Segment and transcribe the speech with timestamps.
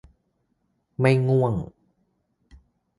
[0.99, 1.53] ไม่ง่วง